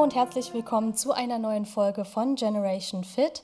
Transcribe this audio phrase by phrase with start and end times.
[0.00, 3.42] Und herzlich willkommen zu einer neuen Folge von Generation Fit.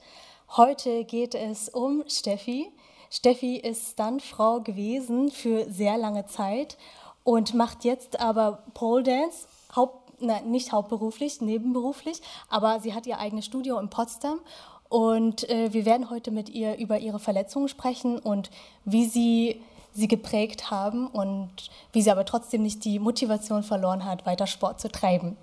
[0.56, 2.72] Heute geht es um Steffi.
[3.10, 6.78] Steffi ist Stuntfrau gewesen für sehr lange Zeit
[7.24, 9.46] und macht jetzt aber Pole Dance,
[9.76, 14.40] Haupt, na, nicht hauptberuflich, nebenberuflich, aber sie hat ihr eigenes Studio in Potsdam
[14.88, 18.50] und äh, wir werden heute mit ihr über ihre Verletzungen sprechen und
[18.86, 19.60] wie sie
[19.92, 21.50] sie geprägt haben und
[21.92, 25.36] wie sie aber trotzdem nicht die Motivation verloren hat, weiter Sport zu treiben.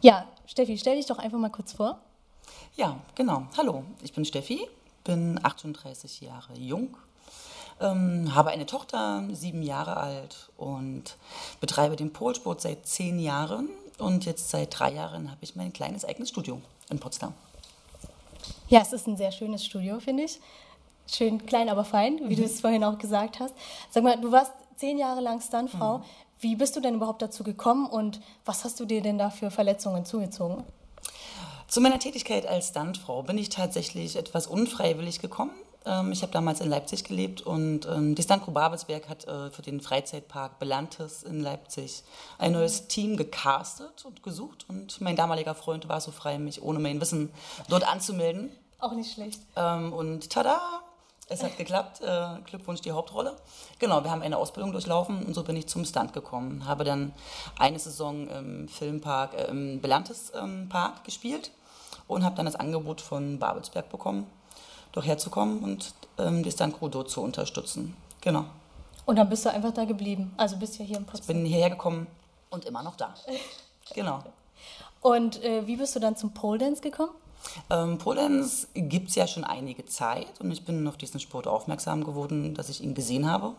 [0.00, 1.98] Ja, Steffi, stell dich doch einfach mal kurz vor.
[2.76, 3.46] Ja, genau.
[3.56, 4.60] Hallo, ich bin Steffi,
[5.02, 6.96] bin 38 Jahre jung,
[7.80, 11.16] ähm, habe eine Tochter, sieben Jahre alt und
[11.60, 13.68] betreibe den Polsport seit zehn Jahren.
[13.98, 17.34] Und jetzt seit drei Jahren habe ich mein kleines eigenes Studio in Potsdam.
[18.68, 20.38] Ja, es ist ein sehr schönes Studio, finde ich.
[21.08, 22.36] Schön klein, aber fein, wie mhm.
[22.36, 23.54] du es vorhin auch gesagt hast.
[23.90, 25.98] Sag mal, du warst zehn Jahre lang Stuntfrau.
[25.98, 26.04] Mhm.
[26.40, 29.50] Wie bist du denn überhaupt dazu gekommen und was hast du dir denn da für
[29.50, 30.64] Verletzungen zugezogen?
[31.66, 35.50] Zu meiner Tätigkeit als Stuntfrau bin ich tatsächlich etwas unfreiwillig gekommen.
[35.84, 39.62] Ähm, ich habe damals in Leipzig gelebt und ähm, die Stuntgruppe Babelsberg hat äh, für
[39.62, 42.04] den Freizeitpark Belantes in Leipzig
[42.38, 44.64] ein neues Team gecastet und gesucht.
[44.68, 47.30] Und mein damaliger Freund war so frei, mich ohne mein Wissen
[47.68, 48.50] dort anzumelden.
[48.78, 49.40] Auch nicht schlecht.
[49.56, 50.60] Ähm, und tada,
[51.28, 52.00] es hat geklappt.
[52.00, 53.36] Äh, Glückwunsch, die Hauptrolle.
[53.78, 56.66] Genau, wir haben eine Ausbildung durchlaufen und so bin ich zum Stunt gekommen.
[56.66, 57.12] Habe dann
[57.58, 61.50] eine Saison im Filmpark, äh, im Belantes ähm, Park gespielt
[62.06, 64.26] und habe dann das Angebot von Babelsberg bekommen,
[64.92, 67.96] doch herzukommen und ähm, die Stunt-Crew dort zu unterstützen.
[68.20, 68.44] Genau.
[69.04, 70.34] Und dann bist du einfach da geblieben?
[70.36, 71.36] Also bist du ja hier in Potsdam?
[71.36, 72.06] Ich bin hierher gekommen
[72.50, 73.14] und immer noch da.
[73.94, 74.22] genau.
[75.00, 77.12] Und äh, wie bist du dann zum Pole Dance gekommen?
[77.70, 82.04] Ähm, Polenz gibt es ja schon einige Zeit und ich bin auf diesen Sport aufmerksam
[82.04, 83.54] geworden, dass ich ihn gesehen habe.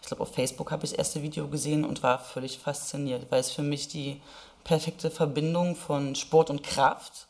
[0.00, 3.40] Ich glaube, auf Facebook habe ich das erste Video gesehen und war völlig fasziniert, weil
[3.40, 4.20] es für mich die
[4.62, 7.26] perfekte Verbindung von Sport und Kraft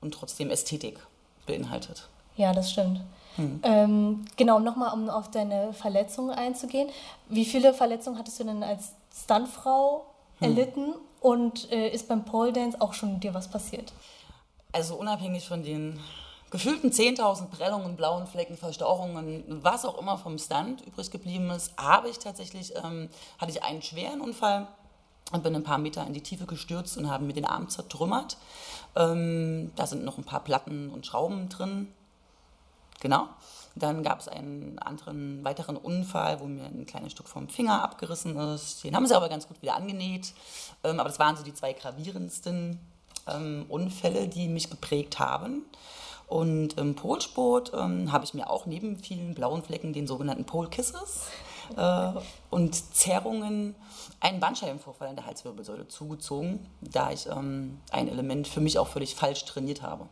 [0.00, 0.98] und trotzdem Ästhetik
[1.46, 2.08] beinhaltet.
[2.36, 3.00] Ja, das stimmt.
[3.36, 3.60] Hm.
[3.62, 6.88] Ähm, genau, nochmal, um auf deine Verletzungen einzugehen.
[7.28, 8.92] Wie viele Verletzungen hattest du denn als
[9.24, 10.04] Stuntfrau
[10.38, 10.50] hm.
[10.50, 10.94] erlitten hm.
[11.20, 13.92] und äh, ist beim Pole Dance auch schon dir was passiert?
[14.78, 15.98] Also unabhängig von den
[16.52, 22.08] gefühlten 10.000 Prellungen, blauen Flecken, Verstauchungen, was auch immer vom Stunt übrig geblieben ist, habe
[22.08, 24.68] ich tatsächlich, ähm, hatte ich einen schweren Unfall
[25.32, 28.36] und bin ein paar Meter in die Tiefe gestürzt und habe mir den Arm zertrümmert.
[28.94, 31.92] Ähm, da sind noch ein paar Platten und Schrauben drin.
[33.00, 33.26] Genau.
[33.74, 38.36] Dann gab es einen anderen weiteren Unfall, wo mir ein kleines Stück vom Finger abgerissen
[38.36, 38.84] ist.
[38.84, 40.34] Den haben sie aber ganz gut wieder angenäht.
[40.84, 42.78] Ähm, aber das waren so die zwei gravierendsten
[43.34, 45.64] ähm, Unfälle, die mich geprägt haben.
[46.26, 50.68] Und im Polsport ähm, habe ich mir auch neben vielen blauen Flecken den sogenannten Pole
[50.68, 51.28] Kisses
[51.76, 52.10] äh,
[52.50, 53.74] und Zerrungen
[54.20, 59.14] einen Bandscheibenvorfall in der Halswirbelsäule zugezogen, da ich ähm, ein Element für mich auch völlig
[59.14, 60.06] falsch trainiert habe.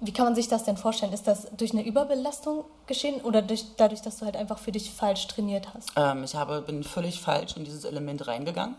[0.00, 1.12] Wie kann man sich das denn vorstellen?
[1.12, 4.90] Ist das durch eine Überbelastung geschehen oder durch, dadurch, dass du halt einfach für dich
[4.90, 5.90] falsch trainiert hast?
[5.96, 8.76] Ähm, ich habe, bin völlig falsch in dieses Element reingegangen.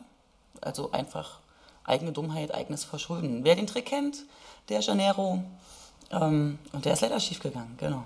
[0.61, 1.39] Also einfach
[1.87, 3.43] eigene Dummheit, eigenes Verschulden.
[3.43, 4.17] Wer den Trick kennt,
[4.69, 5.43] der Janeiro,
[6.11, 8.03] ähm, und der ist leider schiefgegangen, genau.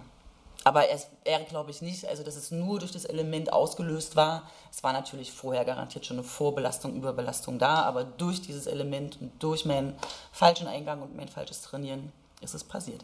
[0.64, 4.44] Aber es wäre, glaube ich, nicht, also dass es nur durch das Element ausgelöst war.
[4.72, 9.31] Es war natürlich vorher garantiert schon eine Vorbelastung, Überbelastung da, aber durch dieses Element und
[9.41, 9.96] durch meinen
[10.31, 13.03] falschen Eingang und mein falsches Trainieren ist es passiert.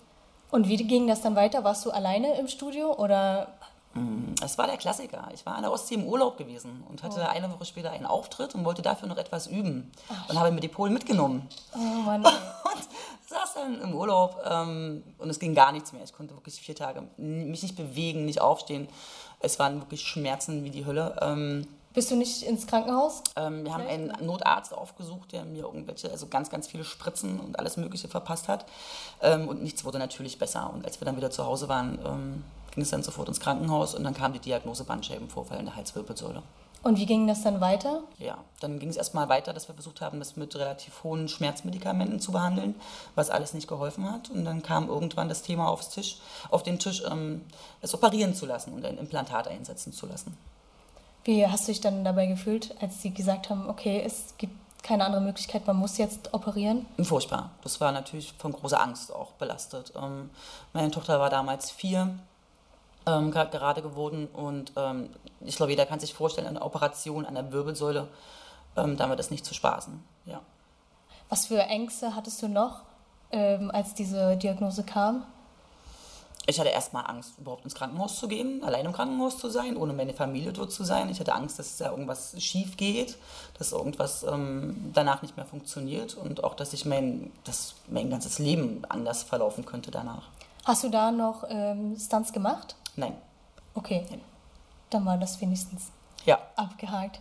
[0.52, 1.64] Und wie ging das dann weiter?
[1.64, 3.48] Warst du alleine im Studio oder
[4.44, 5.30] es war der Klassiker.
[5.34, 7.30] Ich war an der Ostsee im Urlaub gewesen und hatte oh.
[7.30, 9.92] eine Woche später einen Auftritt und wollte dafür noch etwas üben.
[10.10, 11.48] Ach, und habe mir die Polen mitgenommen.
[11.74, 12.24] Oh Mann.
[12.26, 12.88] Und
[13.30, 16.04] saß dann im Urlaub ähm, und es ging gar nichts mehr.
[16.04, 18.88] Ich konnte wirklich vier Tage mich nicht bewegen, nicht aufstehen.
[19.40, 21.18] Es waren wirklich Schmerzen wie die Hölle.
[21.22, 23.24] Ähm, bist du nicht ins Krankenhaus?
[23.36, 27.58] Ähm, wir haben einen Notarzt aufgesucht, der mir irgendwelche, also ganz, ganz viele Spritzen und
[27.58, 28.66] alles Mögliche verpasst hat.
[29.22, 30.72] Ähm, und nichts wurde natürlich besser.
[30.72, 32.44] Und als wir dann wieder zu Hause waren, ähm,
[32.78, 36.44] ging es dann sofort ins Krankenhaus und dann kam die Diagnose Bandscheibenvorfall in der Halswirbelsäule.
[36.84, 38.04] Und wie ging das dann weiter?
[38.20, 42.20] Ja, dann ging es erstmal weiter, dass wir versucht haben, das mit relativ hohen Schmerzmedikamenten
[42.20, 42.76] zu behandeln,
[43.16, 44.30] was alles nicht geholfen hat.
[44.30, 46.20] Und dann kam irgendwann das Thema aufs Tisch,
[46.52, 47.42] auf den Tisch, ähm,
[47.82, 50.38] es operieren zu lassen und ein Implantat einsetzen zu lassen.
[51.24, 54.54] Wie hast du dich dann dabei gefühlt, als sie gesagt haben, okay, es gibt
[54.84, 56.86] keine andere Möglichkeit, man muss jetzt operieren?
[57.02, 57.50] Furchtbar.
[57.64, 59.94] Das war natürlich von großer Angst auch belastet.
[60.00, 60.30] Ähm,
[60.74, 62.20] meine Tochter war damals vier
[63.08, 64.28] ähm, gerade geworden.
[64.28, 65.10] Und ähm,
[65.42, 68.08] ich glaube, jeder kann sich vorstellen, eine Operation an der Wirbelsäule,
[68.76, 70.04] ähm, damit ist nicht zu spaßen.
[70.26, 70.42] Ja.
[71.30, 72.82] Was für Ängste hattest du noch,
[73.32, 75.24] ähm, als diese Diagnose kam?
[76.50, 79.92] ich hatte erstmal Angst, überhaupt ins Krankenhaus zu gehen, allein im Krankenhaus zu sein, ohne
[79.92, 81.10] meine Familie dort zu sein.
[81.10, 83.18] Ich hatte Angst, dass da irgendwas schief geht,
[83.60, 88.40] dass irgendwas ähm, danach nicht mehr funktioniert und auch, dass ich mein, dass mein ganzes
[88.40, 90.24] Leben anders verlaufen könnte danach.
[90.64, 92.76] Hast du da noch ähm, Stunts gemacht?
[92.98, 93.14] Nein.
[93.74, 94.04] Okay.
[94.10, 94.22] Nein.
[94.90, 95.92] Dann war das wenigstens
[96.26, 96.40] Ja.
[96.56, 97.20] abgehakt.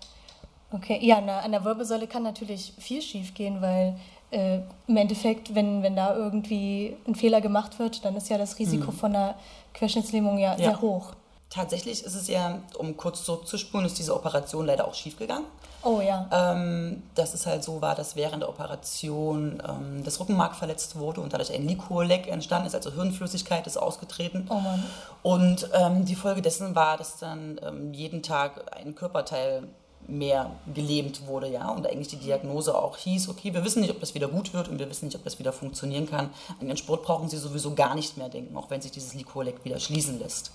[0.73, 3.97] Okay, ja, na, an der Wirbelsäule kann natürlich viel schief gehen, weil
[4.33, 4.59] äh,
[4.89, 8.91] im Endeffekt, wenn, wenn da irgendwie ein Fehler gemacht wird, dann ist ja das Risiko
[8.91, 9.37] von einer
[9.75, 10.61] Querschnittslähmung ja, Mhm.
[10.61, 10.65] Ja.
[10.71, 11.13] sehr hoch.
[11.49, 15.47] Tatsächlich ist es ja, um kurz zurückzuspulen, ist diese Operation leider auch schief gegangen.
[15.83, 16.29] Oh ja.
[16.33, 21.21] Ähm, dass es halt so war, dass während der Operation ähm, das Rückenmark verletzt wurde
[21.21, 24.47] und dadurch ein Liquorleck entstanden ist, also Hirnflüssigkeit ist ausgetreten.
[24.51, 24.83] Oh Mann.
[25.23, 29.69] Und ähm, die Folge dessen war, dass dann ähm, jeden Tag ein Körperteil
[30.09, 34.01] mehr gelähmt wurde, ja, und eigentlich die Diagnose auch hieß, okay, wir wissen nicht, ob
[34.01, 36.31] das wieder gut wird und wir wissen nicht, ob das wieder funktionieren kann.
[36.61, 39.65] An den Sport brauchen sie sowieso gar nicht mehr denken, auch wenn sich dieses Liquorleck
[39.65, 40.53] wieder schließen lässt.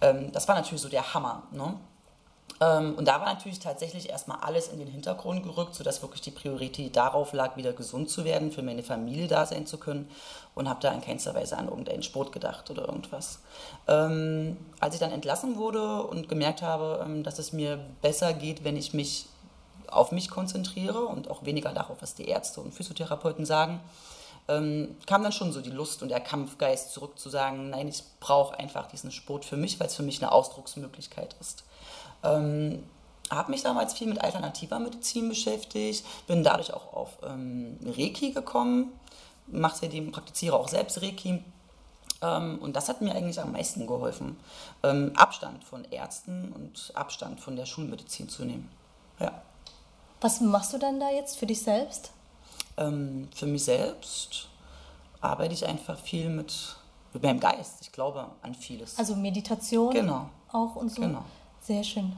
[0.00, 1.74] Ähm, das war natürlich so der Hammer, ne?
[2.60, 6.30] Ähm, und da war natürlich tatsächlich erstmal alles in den Hintergrund gerückt, sodass wirklich die
[6.30, 10.08] Priorität darauf lag, wieder gesund zu werden, für meine Familie da sein zu können
[10.54, 13.40] und habe da in keinster Weise an irgendeinen Sport gedacht oder irgendwas.
[13.88, 18.64] Ähm, als ich dann entlassen wurde und gemerkt habe, ähm, dass es mir besser geht,
[18.64, 19.26] wenn ich mich
[19.88, 23.80] auf mich konzentriere und auch weniger darauf, was die Ärzte und Physiotherapeuten sagen,
[24.48, 28.02] ähm, kam dann schon so die Lust und der Kampfgeist zurück zu sagen, nein, ich
[28.20, 31.64] brauche einfach diesen Sport für mich, weil es für mich eine Ausdrucksmöglichkeit ist.
[32.22, 32.84] Ähm,
[33.30, 38.92] habe mich damals viel mit alternativer Medizin beschäftigt, bin dadurch auch auf ähm, Reiki gekommen,
[39.48, 41.42] mache seitdem, praktiziere auch selbst Reiki.
[42.22, 44.38] Ähm, und das hat mir eigentlich am meisten geholfen,
[44.84, 48.70] ähm, Abstand von Ärzten und Abstand von der Schulmedizin zu nehmen.
[49.18, 49.42] Ja.
[50.20, 52.12] Was machst du dann da jetzt für dich selbst?
[52.78, 54.48] Ähm, für mich selbst
[55.20, 56.76] arbeite ich einfach viel mit,
[57.12, 57.78] mit meinem Geist.
[57.80, 58.98] Ich glaube an vieles.
[58.98, 60.28] Also Meditation Genau.
[60.52, 61.02] auch und so?
[61.02, 61.24] Genau.
[61.60, 62.12] Sehr schön.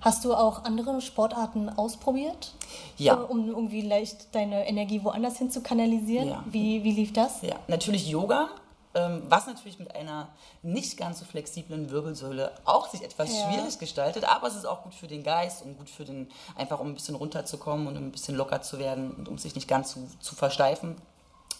[0.00, 2.54] Hast du auch andere Sportarten ausprobiert?
[2.96, 3.14] Ja.
[3.14, 6.28] Um irgendwie leicht deine Energie woanders hin zu kanalisieren?
[6.28, 6.42] Ja.
[6.46, 7.42] Wie, wie lief das?
[7.42, 8.48] Ja, natürlich Yoga,
[8.92, 10.28] was natürlich mit einer
[10.62, 13.48] nicht ganz so flexiblen Wirbelsäule auch sich etwas Ja.
[13.52, 16.80] schwierig gestaltet, aber es ist auch gut für den Geist und gut für den, einfach
[16.80, 19.68] um ein bisschen runterzukommen und um ein bisschen locker zu werden und um sich nicht
[19.68, 20.96] ganz zu, zu versteifen.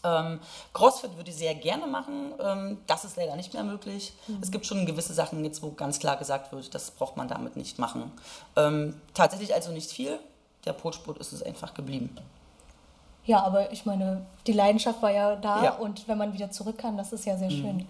[0.03, 0.41] Ähm,
[0.73, 4.13] Crossfit würde ich sehr gerne machen, ähm, das ist leider nicht mehr möglich.
[4.41, 7.55] Es gibt schon gewisse Sachen jetzt, wo ganz klar gesagt wird, das braucht man damit
[7.57, 8.11] nicht machen.
[8.57, 10.19] Ähm, tatsächlich also nicht viel,
[10.65, 12.17] der Polsport ist es einfach geblieben.
[13.25, 15.73] Ja, aber ich meine, die Leidenschaft war ja da Ja.
[15.75, 17.87] und wenn man wieder zurück kann, das ist ja sehr schön.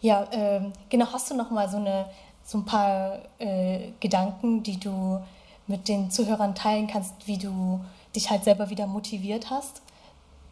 [0.00, 2.06] Ja, ähm, genau, hast du noch mal so, eine,
[2.44, 5.20] so ein paar äh, Gedanken, die du
[5.66, 7.80] mit den Zuhörern teilen kannst, wie du
[8.14, 9.82] dich halt selber wieder motiviert hast,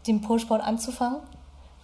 [0.07, 1.21] den Polsport anzufangen?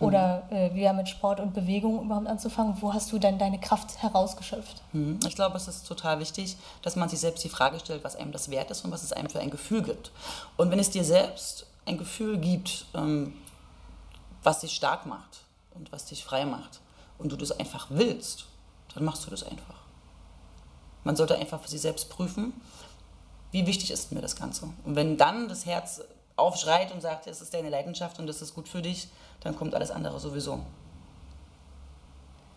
[0.00, 2.74] Oder äh, wieder mit Sport und Bewegung überhaupt anzufangen?
[2.80, 4.80] Wo hast du dann deine Kraft herausgeschöpft?
[4.94, 5.20] Mhm.
[5.28, 8.32] Ich glaube, es ist total wichtig, dass man sich selbst die Frage stellt, was einem
[8.32, 10.10] das wert ist und was es einem für ein Gefühl gibt.
[10.56, 13.34] Und wenn es dir selbst ein Gefühl gibt, ähm,
[14.42, 15.40] was dich stark macht
[15.72, 16.80] und was dich frei macht
[17.18, 18.46] und du das einfach willst,
[18.94, 19.80] dann machst du das einfach.
[21.04, 22.52] Man sollte einfach für sich selbst prüfen,
[23.52, 24.68] wie wichtig ist mir das Ganze.
[24.84, 26.02] Und wenn dann das Herz
[26.36, 29.08] aufschreit und sagt, es ist deine Leidenschaft und das ist gut für dich,
[29.40, 30.60] dann kommt alles andere sowieso.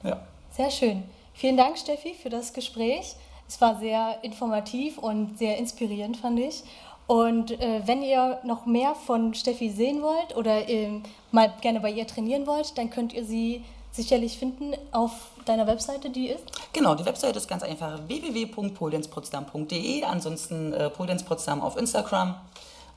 [0.04, 0.26] Ja.
[0.52, 1.04] Sehr schön.
[1.34, 3.16] Vielen Dank, Steffi, für das Gespräch.
[3.48, 6.64] Es war sehr informativ und sehr inspirierend, fand ich.
[7.08, 11.92] Und äh, wenn ihr noch mehr von Steffi sehen wollt oder ähm, mal gerne bei
[11.92, 15.12] ihr trainieren wollt, dann könnt ihr sie sicherlich finden auf
[15.46, 16.44] deiner Webseite, die ist.
[16.72, 22.36] Genau, die Webseite ist ganz einfach www.poldenspotsdam.de, ansonsten äh, Poldens Potsdam auf Instagram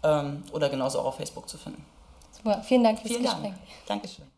[0.03, 1.85] ähm, oder genauso auch auf Facebook zu finden.
[2.33, 2.63] Super.
[2.63, 3.43] Vielen Dank fürs Vielen Gespräch.
[3.43, 3.57] Dank.
[3.87, 4.36] Dankeschön.